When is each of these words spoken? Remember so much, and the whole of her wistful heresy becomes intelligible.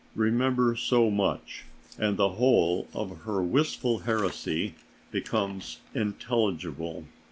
Remember 0.15 0.75
so 0.75 1.11
much, 1.11 1.65
and 1.99 2.17
the 2.17 2.29
whole 2.29 2.87
of 2.91 3.19
her 3.19 3.43
wistful 3.43 3.99
heresy 3.99 4.73
becomes 5.11 5.77
intelligible. 5.93 7.03